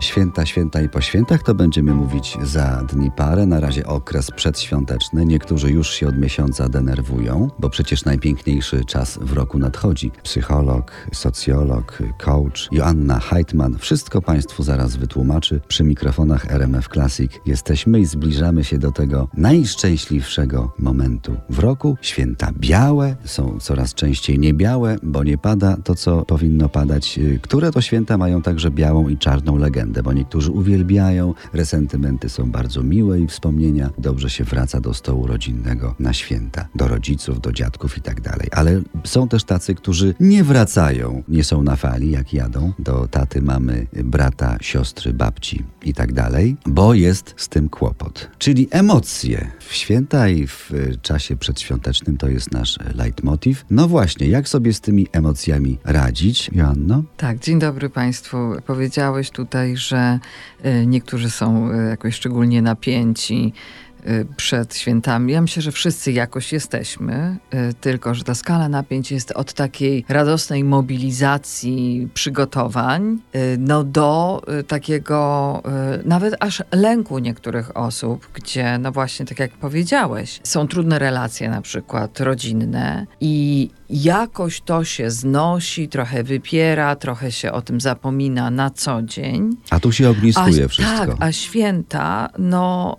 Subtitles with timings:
[0.00, 3.46] Święta, święta i po świętach to będziemy mówić za dni parę.
[3.46, 5.26] Na razie okres przedświąteczny.
[5.26, 10.10] Niektórzy już się od miesiąca denerwują, bo przecież najpiękniejszy czas w roku nadchodzi.
[10.22, 15.60] Psycholog, socjolog, coach Joanna Heitman wszystko Państwu zaraz wytłumaczy.
[15.68, 21.96] Przy mikrofonach RMF Classic jesteśmy i zbliżamy się do tego najszczęśliwszego momentu w roku.
[22.00, 27.20] Święta białe są coraz częściej niebiałe, bo nie pada to, co powinno padać.
[27.42, 32.82] Które to święta mają także białą i czarną legendę bo niektórzy uwielbiają, resentymenty są bardzo
[32.82, 37.98] miłe i wspomnienia dobrze się wraca do stołu rodzinnego na święta, do rodziców, do dziadków
[37.98, 38.48] i tak dalej.
[38.52, 43.42] Ale są też tacy, którzy nie wracają, nie są na fali, jak jadą do taty,
[43.42, 48.30] mamy, brata, siostry, babci i tak dalej, bo jest z tym kłopot.
[48.38, 53.64] Czyli emocje w święta i w czasie przedświątecznym to jest nasz leitmotiv.
[53.70, 57.02] No właśnie, jak sobie z tymi emocjami radzić, Joanno?
[57.16, 58.36] Tak, dzień dobry Państwu.
[58.66, 60.18] Powiedziałeś tutaj, że
[60.64, 63.52] y, niektórzy są y, jakoś szczególnie napięci
[64.36, 65.32] przed świętami.
[65.32, 67.36] Ja myślę, że wszyscy jakoś jesteśmy,
[67.80, 73.18] tylko że ta skala napięć jest od takiej radosnej mobilizacji przygotowań
[73.58, 75.62] no do takiego
[76.04, 81.62] nawet aż lęku niektórych osób, gdzie no właśnie tak jak powiedziałeś, są trudne relacje na
[81.62, 88.70] przykład rodzinne i jakoś to się znosi, trochę wypiera, trochę się o tym zapomina na
[88.70, 89.56] co dzień.
[89.70, 91.06] A tu się ogniskuje a, wszystko.
[91.06, 92.96] Tak, a święta, no...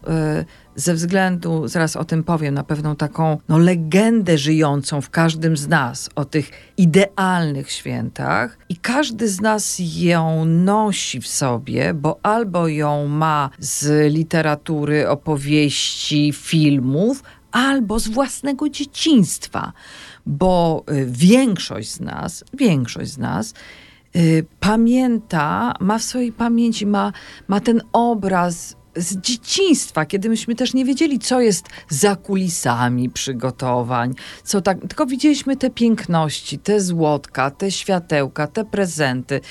[0.75, 5.67] Ze względu, zaraz o tym powiem, na pewną taką no, legendę żyjącą w każdym z
[5.67, 8.57] nas o tych idealnych świętach.
[8.69, 16.33] I każdy z nas ją nosi w sobie, bo albo ją ma z literatury, opowieści,
[16.33, 19.73] filmów, albo z własnego dzieciństwa.
[20.25, 23.53] Bo y, większość z nas, większość z nas
[24.15, 27.13] y, pamięta, ma w swojej pamięci, ma,
[27.47, 34.13] ma ten obraz z dzieciństwa, kiedy myśmy też nie wiedzieli, co jest za kulisami przygotowań,
[34.43, 39.41] co tak, tylko widzieliśmy te piękności, te złotka, te światełka, te prezenty,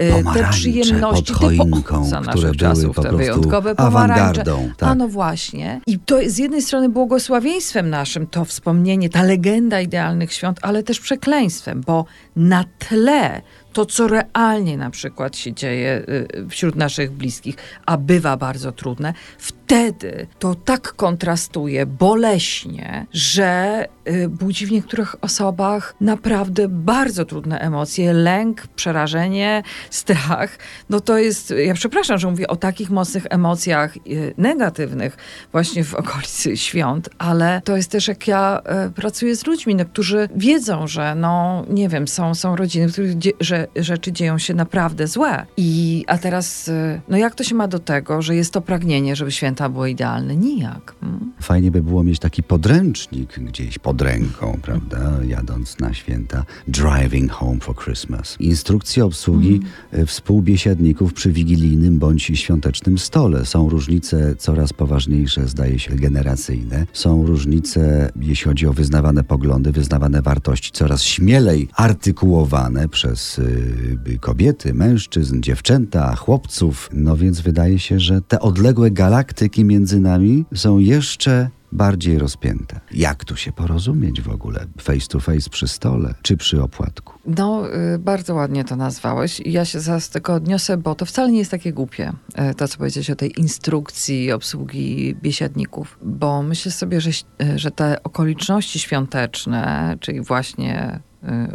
[0.00, 4.44] y, te przyjemności, te po, za naszych czasów, te wyjątkowe pomarańcze.
[4.76, 4.88] Tak.
[4.88, 5.80] A no właśnie.
[5.86, 11.00] I to z jednej strony błogosławieństwem naszym to wspomnienie, ta legenda idealnych świąt, ale też
[11.00, 12.04] przekleństwem, bo
[12.36, 13.42] na tle
[13.72, 19.14] to, co realnie na przykład się dzieje y, wśród naszych bliskich, a bywa bardzo trudne,
[19.38, 23.86] wtedy to tak kontrastuje boleśnie, że
[24.28, 30.58] budzi w niektórych osobach naprawdę bardzo trudne emocje, lęk, przerażenie, strach.
[30.90, 35.16] No to jest, ja przepraszam, że mówię o takich mocnych emocjach y, negatywnych
[35.52, 38.62] właśnie w okolicy świąt, ale to jest też jak ja
[38.94, 43.16] pracuję z ludźmi, no, którzy wiedzą, że no nie wiem, są, są rodziny, w których
[43.40, 45.46] że rzeczy dzieją się naprawdę złe.
[45.56, 49.16] I a teraz, y, no jak to się ma do tego, że jest to pragnienie,
[49.16, 50.36] żeby święta były idealne?
[50.36, 50.94] Nijak.
[51.00, 51.32] Hmm?
[51.40, 56.44] Fajnie by było mieć taki podręcznik gdzieś pod ręką, prawda, jadąc na święta.
[56.68, 58.36] Driving Home for Christmas.
[58.40, 60.06] Instrukcje obsługi hmm.
[60.06, 63.46] współbiesiadników przy wigilijnym bądź świątecznym stole.
[63.46, 66.86] Są różnice coraz poważniejsze, zdaje się, generacyjne.
[66.92, 74.74] Są różnice, jeśli chodzi o wyznawane poglądy, wyznawane wartości, coraz śmielej artykułowane przez y, kobiety,
[74.74, 76.88] mężczyzn, dziewczęta, chłopców.
[76.92, 82.80] No więc wydaje się, że te odległe galaktyki między nami są jeszcze bardziej rozpięte.
[82.92, 84.66] Jak tu się porozumieć w ogóle?
[84.80, 87.14] Face to face przy stole czy przy opłatku?
[87.26, 91.38] No, y, bardzo ładnie to nazwałeś ja się zaraz tego odniosę, bo to wcale nie
[91.38, 92.12] jest takie głupie,
[92.50, 97.70] y, to co powiedziałeś o tej instrukcji obsługi biesiadników, bo myślę sobie, że, y, że
[97.70, 101.00] te okoliczności świąteczne, czyli właśnie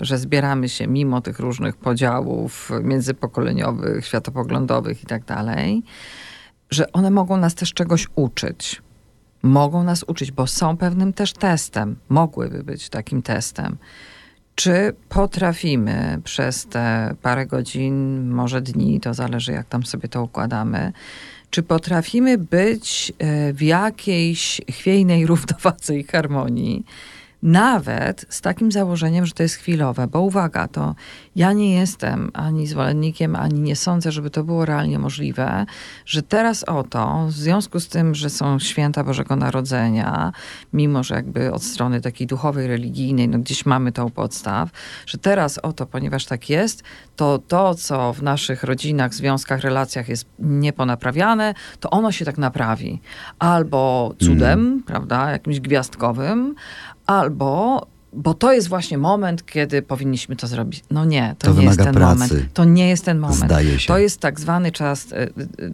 [0.01, 5.83] że zbieramy się mimo tych różnych podziałów międzypokoleniowych, światopoglądowych i tak dalej,
[6.69, 8.81] że one mogą nas też czegoś uczyć.
[9.45, 13.77] Mogą nas uczyć, bo są pewnym też testem, mogłyby być takim testem.
[14.55, 20.91] Czy potrafimy przez te parę godzin, może dni, to zależy jak tam sobie to układamy,
[21.49, 23.13] czy potrafimy być
[23.49, 26.85] y, w jakiejś chwiejnej równowadze i harmonii,
[27.43, 30.95] nawet z takim założeniem, że to jest chwilowe, bo uwaga, to
[31.35, 35.65] ja nie jestem ani zwolennikiem, ani nie sądzę, żeby to było realnie możliwe,
[36.05, 40.31] że teraz oto, w związku z tym, że są święta Bożego Narodzenia,
[40.73, 44.69] mimo że jakby od strony takiej duchowej, religijnej, no gdzieś mamy to u podstaw,
[45.05, 46.83] że teraz oto, ponieważ tak jest,
[47.15, 53.01] to to, co w naszych rodzinach, związkach, relacjach jest nieponaprawiane, to ono się tak naprawi.
[53.39, 54.83] Albo cudem, mm.
[54.83, 56.55] prawda, jakimś gwiazdkowym,
[57.05, 57.81] albo
[58.17, 60.83] bo to jest właśnie moment, kiedy powinniśmy to zrobić.
[60.91, 62.19] No nie, to, To nie jest ten pracy.
[62.19, 62.53] moment.
[62.53, 63.37] To nie jest ten moment.
[63.37, 63.87] Zdaje się.
[63.87, 65.29] To jest tak zwany czas, e, e,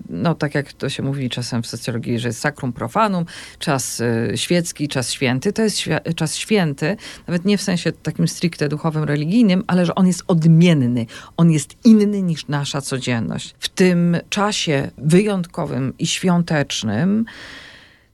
[0.10, 3.26] no tak jak to się mówi czasem w socjologii, że jest sacrum profanum,
[3.60, 5.54] czas e, świecki, czas święty.
[5.54, 6.98] To jest świ- czas święty,
[7.28, 11.06] nawet nie w sensie takim stricte duchowym, religijnym, ale że on jest odmienny.
[11.38, 13.56] On jest inny niż nasza codzienność.
[13.60, 17.26] W tym czasie wyjątkowym i świątecznym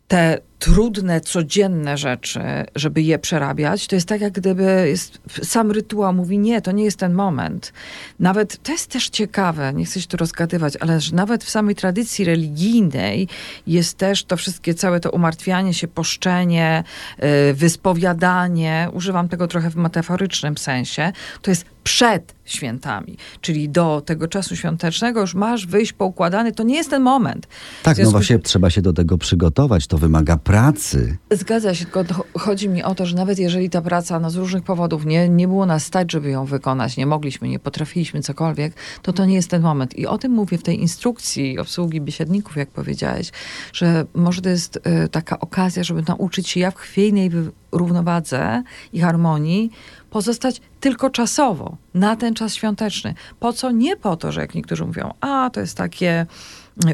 [0.08, 2.39] te trudne, codzienne rzeczy,
[2.75, 6.83] żeby je przerabiać, to jest tak, jak gdyby jest, sam rytuał mówi, nie, to nie
[6.83, 7.74] jest ten moment.
[8.19, 11.75] Nawet, to jest też ciekawe, nie chcę się tu rozgadywać, ale że nawet w samej
[11.75, 13.27] tradycji religijnej
[13.68, 16.83] jest też to wszystkie, całe to umartwianie się, poszczenie,
[17.19, 21.12] yy, wyspowiadanie, używam tego trochę w metaforycznym sensie,
[21.42, 26.75] to jest przed świętami, czyli do tego czasu świątecznego już masz wyjść poukładany, to nie
[26.75, 27.48] jest ten moment.
[27.84, 29.88] Tak, no związku właśnie trzeba się do tego przygotować.
[29.88, 31.18] To wymaga pracy.
[31.31, 34.63] Zgadza się, tylko chodzi mi o to, że nawet jeżeli ta praca no, z różnych
[34.63, 39.13] powodów nie, nie było nas stać, żeby ją wykonać, nie mogliśmy, nie potrafiliśmy cokolwiek, to
[39.13, 39.98] to nie jest ten moment.
[39.98, 43.31] I o tym mówię w tej instrukcji obsługi biesiadników, jak powiedziałeś,
[43.74, 47.31] że może to jest y, taka okazja, żeby nauczyć się jak w chwiejnej
[47.72, 48.63] równowadze
[48.94, 49.72] i harmonii
[50.09, 53.13] pozostać tylko czasowo, na ten czas świąteczny.
[53.39, 53.71] Po co?
[53.71, 56.25] Nie po to, że jak niektórzy mówią, a to jest takie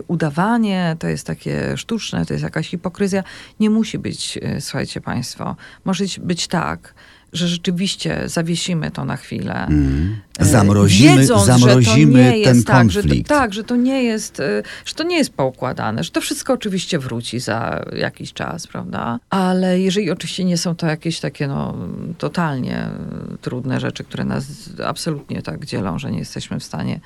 [0.07, 3.24] udawanie, to jest takie sztuczne, to jest jakaś hipokryzja.
[3.59, 6.94] Nie musi być, y, słuchajcie Państwo, może być tak,
[7.33, 9.65] że rzeczywiście zawiesimy to na chwilę.
[9.65, 10.15] Mm.
[10.39, 13.30] E, Zamrozimy, wiedząc, zamrozimy że to nie ten jest tak, że to, konflikt.
[13.30, 17.00] tak, że to nie jest, y, że to nie jest poukładane, że to wszystko oczywiście
[17.00, 19.19] wróci za jakiś czas, prawda?
[19.30, 21.77] Ale jeżeli oczywiście nie są to jakieś takie no,
[22.18, 22.89] totalnie
[23.33, 24.45] y, trudne rzeczy, które nas
[24.85, 27.00] absolutnie tak dzielą, że nie jesteśmy w stanie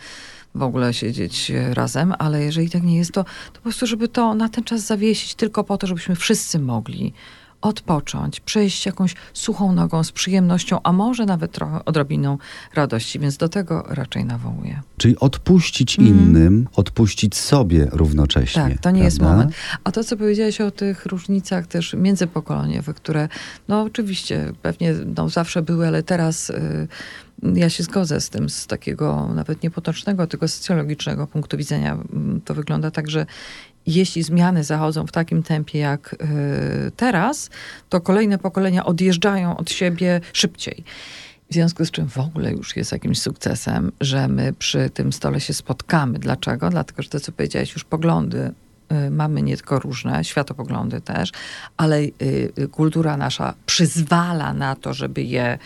[0.56, 4.08] w ogóle siedzieć e, razem, ale jeżeli tak nie jest, to, to po prostu, żeby
[4.08, 7.14] to na ten czas zawiesić tylko po to, żebyśmy wszyscy mogli
[7.62, 12.38] odpocząć, przejść jakąś suchą nogą z przyjemnością, a może nawet trochę odrobiną
[12.74, 14.81] radości, więc do tego raczej nawołuję.
[14.98, 16.18] Czyli odpuścić Mhm.
[16.19, 18.62] innym, odpuścić sobie równocześnie.
[18.62, 19.36] Tak, to nie jest prawda?
[19.36, 19.56] moment.
[19.83, 23.30] A to, co powiedziałeś o tych różnicach też międzypokoleniowych, które
[23.68, 26.88] no oczywiście pewnie no, zawsze były, ale teraz y,
[27.56, 31.94] ja się zgodzę z tym, z takiego nawet nie potocznego, tylko socjologicznego punktu widzenia.
[31.94, 33.25] Mm, To wygląda tak, że
[33.88, 37.50] jeśli zmiany zachodzą w takim tempie jak y, teraz,
[37.89, 40.84] to kolejne pokolenia odjeżdżają od siebie szybciej.
[41.50, 45.39] W związku z czym w ogóle już jest jakimś sukcesem, że my przy tym stole
[45.39, 46.19] się spotkamy.
[46.19, 46.69] Dlaczego?
[46.69, 48.51] Dlatego, że to, co powiedziałeś, już poglądy
[49.07, 51.31] y, mamy nie tylko różne, światopoglądy też,
[51.78, 52.12] ale y,
[52.72, 55.57] kultura nasza przyzwala na to, żeby je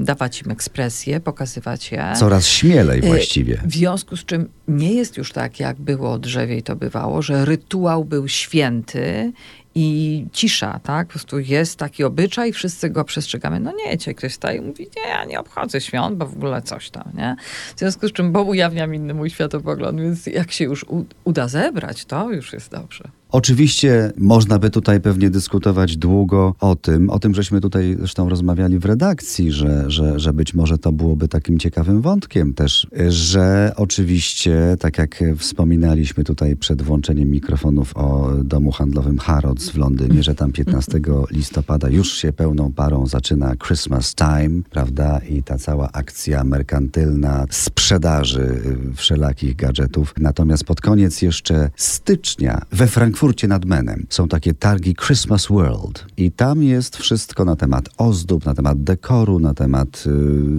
[0.00, 2.12] dawać im ekspresję, pokazywać je.
[2.16, 3.62] Coraz śmielej Y, właściwie.
[3.64, 8.04] W związku z czym nie jest już tak, jak było drzewiej to bywało, że rytuał
[8.04, 9.32] był święty
[9.74, 11.06] i cisza, tak?
[11.06, 13.60] Po prostu jest taki obyczaj, wszyscy go przestrzegamy.
[13.60, 16.62] No nie, cię ktoś staje i mówi, nie, ja nie obchodzę świąt, bo w ogóle
[16.62, 17.36] coś tam, nie?
[17.76, 20.86] W związku z czym, bo ujawniam inny mój światopogląd, więc jak się już
[21.24, 23.04] uda zebrać, to już jest dobrze.
[23.32, 28.78] Oczywiście można by tutaj pewnie dyskutować długo o tym, o tym, żeśmy tutaj zresztą rozmawiali
[28.78, 34.76] w redakcji, że, że, że być może to byłoby takim ciekawym wątkiem też, że oczywiście,
[34.80, 40.52] tak jak wspominaliśmy tutaj przed włączeniem mikrofonów o domu handlowym Harrods w Londynie, że tam
[40.52, 41.00] 15
[41.30, 48.62] listopada już się pełną parą zaczyna Christmas Time, prawda, i ta cała akcja merkantylna sprzedaży
[48.96, 50.14] wszelakich gadżetów.
[50.20, 56.30] Natomiast pod koniec jeszcze stycznia we Frankfurcie nad Menem są takie targi Christmas World i
[56.32, 60.04] tam jest wszystko na temat ozdób, na temat dekoru, na temat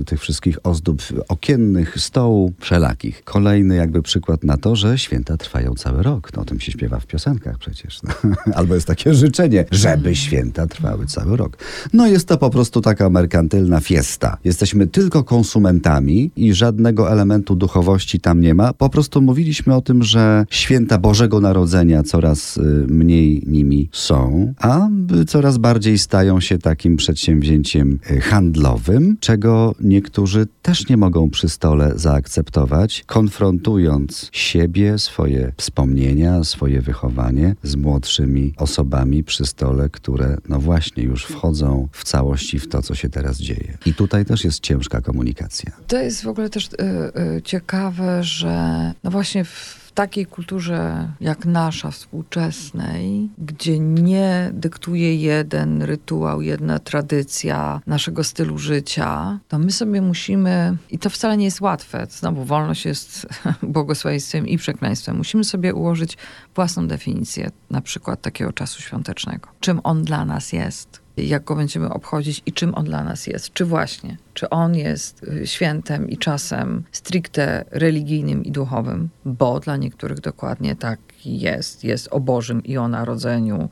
[0.01, 3.24] y, tych wszystkich ozdób okiennych, stołu, wszelakich.
[3.24, 6.30] Kolejny jakby przykład na to, że święta trwają cały rok.
[6.36, 8.00] No o tym się śpiewa w piosenkach przecież.
[8.03, 8.13] No.
[8.58, 11.58] Albo jest takie życzenie, żeby święta trwały cały rok.
[11.94, 14.38] No jest to po prostu taka merkantylna fiesta.
[14.44, 18.74] Jesteśmy tylko konsumentami i żadnego elementu duchowości tam nie ma.
[18.74, 24.89] Po prostu mówiliśmy o tym, że święta Bożego Narodzenia coraz y, mniej nimi są, a
[25.27, 31.91] coraz bardziej stają się takim przedsięwzięciem y, handlowym, czego niektórzy też nie mogą przy stole
[31.96, 41.03] zaakceptować, konfrontując siebie, swoje wspomnienia, swoje wychowanie z młodszymi osobami przy stole, które no właśnie
[41.03, 43.77] już wchodzą w całości w to, co się teraz dzieje.
[43.86, 45.72] I tutaj też jest ciężka komunikacja.
[45.88, 51.92] To jest w ogóle też y, ciekawe, że no właśnie w takiej kulturze jak nasza,
[51.92, 60.78] współczesnej, gdzie nie dyktuje jeden rytuał, jedna tradycja naszego stylu życia, to my sobie musimy,
[60.90, 63.28] i to wcale nie jest łatwe, znowu wolność jest
[63.64, 66.18] błogosławieństwem i przekleństwem, musimy sobie ułożyć
[66.56, 69.50] własną definicję na przykład takiego czasu świątecznego.
[69.60, 71.02] Czym on dla nas jest?
[71.28, 73.54] Jak go będziemy obchodzić i czym on dla nas jest.
[73.54, 79.78] Czy właśnie, czy on jest y, świętem i czasem stricte religijnym i duchowym, bo dla
[79.78, 81.84] niektórych dokładnie tak jest.
[81.84, 83.70] Jest o Bożym i o Narodzeniu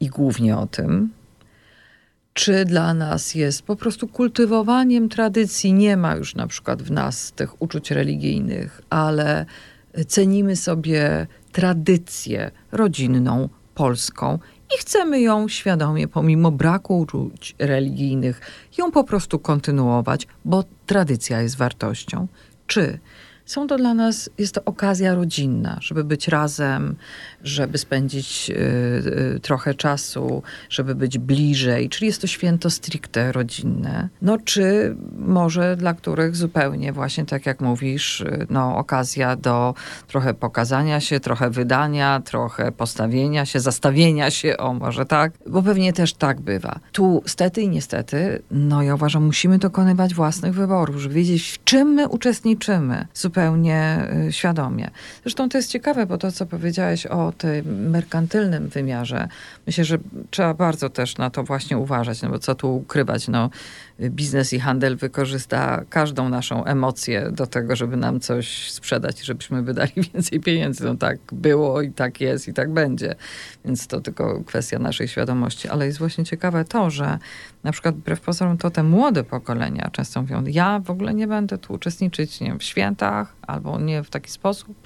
[0.00, 1.10] i głównie o tym.
[2.34, 5.72] Czy dla nas jest po prostu kultywowaniem tradycji?
[5.72, 9.46] Nie ma już na przykład w nas tych uczuć religijnych, ale
[10.06, 14.38] cenimy sobie tradycję rodzinną, polską
[14.74, 18.40] i chcemy ją świadomie, pomimo braku uczuć religijnych,
[18.78, 22.26] ją po prostu kontynuować, bo tradycja jest wartością.
[22.66, 22.98] Czy
[23.52, 26.96] są to dla nas, jest to okazja rodzinna, żeby być razem,
[27.42, 28.54] żeby spędzić y,
[29.36, 34.08] y, trochę czasu, żeby być bliżej, czyli jest to święto stricte rodzinne.
[34.22, 39.74] No czy może dla których zupełnie właśnie tak jak mówisz, y, no okazja do
[40.06, 45.92] trochę pokazania się, trochę wydania, trochę postawienia się, zastawienia się, o może tak, bo pewnie
[45.92, 46.80] też tak bywa.
[46.92, 51.88] Tu stety i niestety, no ja uważam, musimy dokonywać własnych wyborów, żeby wiedzieć w czym
[51.88, 53.41] my uczestniczymy zupełnie
[54.30, 54.90] świadomie.
[55.22, 59.28] Zresztą to jest ciekawe, bo to co powiedziałeś o tym merkantylnym wymiarze,
[59.66, 59.98] myślę, że
[60.30, 63.50] trzeba bardzo też na to właśnie uważać, no bo co tu ukrywać, no
[64.00, 69.92] biznes i handel wykorzysta każdą naszą emocję do tego, żeby nam coś sprzedać, żebyśmy wydali
[70.14, 70.84] więcej pieniędzy.
[70.84, 73.14] No tak było i tak jest i tak będzie.
[73.64, 75.68] Więc to tylko kwestia naszej świadomości.
[75.68, 77.18] Ale jest właśnie ciekawe to, że
[77.64, 81.58] na przykład wbrew pozorom to te młode pokolenia często mówią, ja w ogóle nie będę
[81.58, 84.76] tu uczestniczyć nie wiem, w świętach albo nie w taki sposób,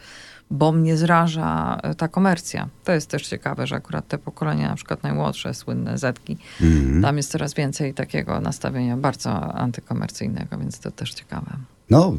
[0.50, 2.68] bo mnie zraża e, ta komercja.
[2.84, 7.02] To jest też ciekawe, że akurat te pokolenia, na przykład najmłodsze, słynne Zetki, mm.
[7.02, 11.56] tam jest coraz więcej takiego nastawienia bardzo antykomercyjnego, więc to też ciekawe.
[11.90, 12.16] No,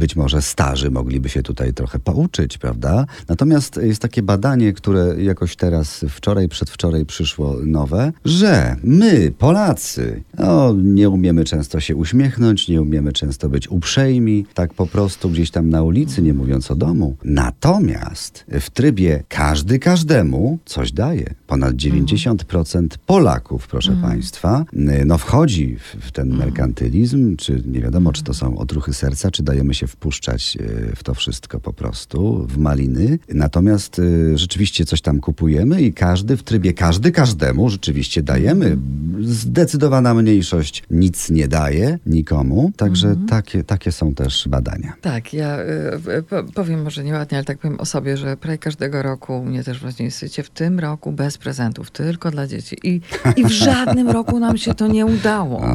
[0.00, 3.06] być może starzy mogliby się tutaj trochę pouczyć, prawda?
[3.28, 10.74] Natomiast jest takie badanie, które jakoś teraz, wczoraj, przedwczoraj przyszło nowe, że my, Polacy, no,
[10.74, 15.70] nie umiemy często się uśmiechnąć, nie umiemy często być uprzejmi, tak po prostu gdzieś tam
[15.70, 17.16] na ulicy, nie mówiąc o domu.
[17.24, 21.34] Natomiast w trybie każdy każdemu coś daje.
[21.46, 24.02] Ponad 90% Polaków, proszę mm.
[24.02, 24.64] Państwa,
[25.06, 26.48] no wchodzi w, w ten mhm.
[26.48, 31.02] merkantylizm, czy nie wiadomo, czy to są odruchy serca, czy dajemy się wpuszczać e, w
[31.02, 33.18] to wszystko po prostu, w maliny.
[33.28, 38.76] Natomiast e, rzeczywiście coś tam kupujemy i każdy w trybie każdy każdemu rzeczywiście dajemy.
[39.22, 43.26] Zdecydowana mniejszość nic nie daje nikomu, także mhm.
[43.26, 44.92] takie, takie są też badania.
[45.00, 49.44] Tak, ja y, powiem może nieładnie, ale tak powiem o sobie, że prawie każdego roku
[49.44, 52.76] mnie też właśnie jest w tym roku bez prezentów, tylko dla dzieci.
[52.82, 53.00] I,
[53.36, 55.62] i w żadnym roku nam się to nie udało.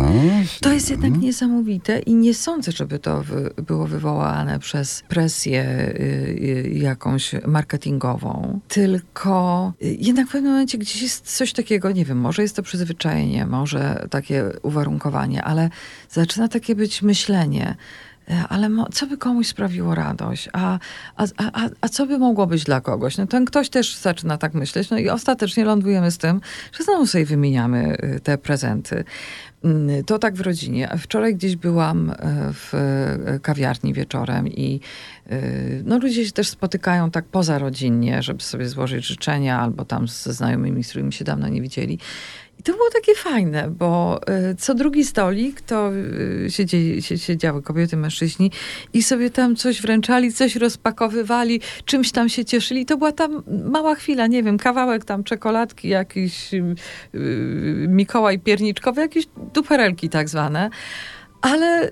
[0.62, 3.15] To jest jednak niesamowite i nie sądzę, żeby to
[3.68, 11.02] było wywołane przez presję y, y, jakąś marketingową, tylko y, jednak w pewnym momencie gdzieś
[11.02, 15.70] jest coś takiego, nie wiem, może jest to przyzwyczajenie, może takie uwarunkowanie, ale
[16.10, 17.76] zaczyna takie być myślenie,
[18.50, 20.50] ale co by komuś sprawiło radość?
[20.54, 20.80] A,
[21.16, 23.18] a, a, a co by mogło być dla kogoś?
[23.18, 26.42] No ten ktoś też zaczyna tak myśleć, no i ostatecznie lądujemy z tym,
[26.72, 29.04] że znowu sobie wymieniamy y, te prezenty.
[29.64, 30.90] Mm, to tak w rodzinie.
[30.98, 32.16] Wczoraj gdzieś byłam e,
[32.54, 34.80] w e, kawiarni wieczorem i
[35.84, 40.84] no, ludzie się też spotykają tak pozarodzinnie, żeby sobie złożyć życzenia albo tam ze znajomymi,
[40.84, 42.00] z którymi się dawno nie widzieli.
[42.66, 48.52] To było takie fajne, bo y, co drugi stolik to y, siedzieli, siedziały kobiety, mężczyźni
[48.94, 52.86] i sobie tam coś wręczali, coś rozpakowywali, czymś tam się cieszyli.
[52.86, 56.76] To była tam mała chwila, nie wiem, kawałek tam czekoladki, jakiś yy,
[57.88, 60.70] Mikołaj pierniczkowy, jakieś duperelki tak zwane.
[61.42, 61.92] Ale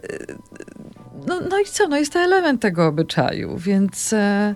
[1.27, 4.13] no, no i co, no jest to element tego obyczaju, więc...
[4.13, 4.55] E,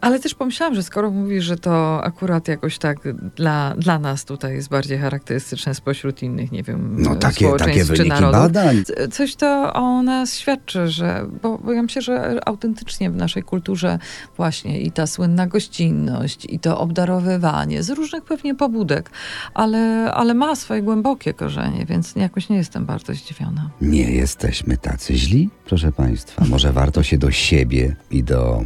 [0.00, 2.98] ale też pomyślałam, że skoro mówisz, że to akurat jakoś tak
[3.36, 8.04] dla, dla nas tutaj jest bardziej charakterystyczne spośród innych, nie wiem, no, takie, takie czy
[8.04, 8.82] narodów, badań.
[9.10, 13.98] coś to o nas świadczy, że, bo, bo ja myślę, że autentycznie w naszej kulturze
[14.36, 19.10] właśnie i ta słynna gościnność, i to obdarowywanie z różnych pewnie pobudek,
[19.54, 23.70] ale, ale ma swoje głębokie korzenie, więc jakoś nie jestem bardzo zdziwiona.
[23.80, 26.44] Nie jesteśmy tacy źli, proszę Państwa.
[26.44, 28.62] Może warto się do siebie i do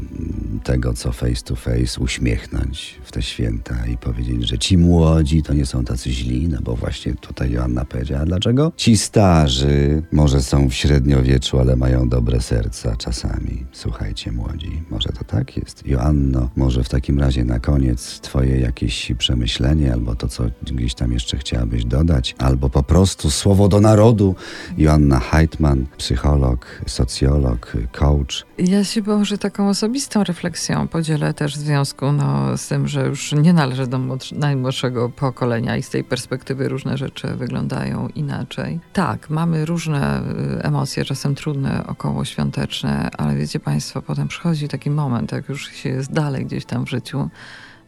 [0.64, 5.54] tego co face to face, uśmiechnąć w te święta i powiedzieć, że ci młodzi to
[5.54, 8.72] nie są tacy źli, no bo właśnie tutaj Joanna powiedziała, dlaczego?
[8.76, 13.66] Ci starzy może są w średniowieczu, ale mają dobre serca czasami.
[13.72, 15.86] Słuchajcie, młodzi, może to tak jest.
[15.86, 21.12] Joanno, może w takim razie na koniec twoje jakieś przemyślenie, albo to, co gdzieś tam
[21.12, 24.34] jeszcze chciałabyś dodać, albo po prostu słowo do narodu.
[24.78, 28.46] Joanna Heitman, psycholog, socjolog, coach.
[28.58, 33.06] Ja się może taką osobistą refleksją refleksją podzielę też w związku no, z tym, że
[33.06, 34.00] już nie należę do
[34.32, 38.80] najmłodszego pokolenia i z tej perspektywy różne rzeczy wyglądają inaczej.
[38.92, 40.22] Tak, mamy różne
[40.58, 45.70] y, emocje, czasem trudne, około świąteczne, ale wiecie Państwo, potem przychodzi taki moment, jak już
[45.70, 47.30] się jest dalej gdzieś tam w życiu,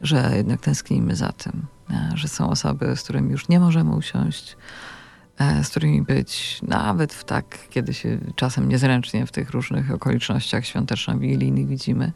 [0.01, 2.11] że jednak tęsknimy za tym, nie?
[2.15, 4.57] że są osoby, z którymi już nie możemy usiąść,
[5.39, 10.65] e, z którymi być nawet w tak, kiedy się czasem niezręcznie w tych różnych okolicznościach
[10.65, 12.13] świąteczno-wigilijnych widzimy.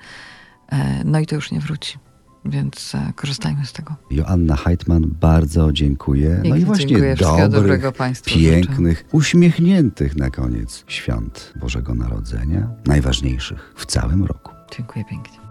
[0.69, 1.99] E, no i to już nie wróci.
[2.45, 3.95] Więc e, korzystajmy z tego.
[4.11, 6.31] Joanna Heitman, bardzo dziękuję.
[6.31, 8.50] No i Pięknie właśnie dobrych, dobrego Państwu życzę.
[8.50, 14.52] pięknych, uśmiechniętych na koniec świąt Bożego Narodzenia, najważniejszych w całym roku.
[14.76, 15.41] Dziękuję pięknie.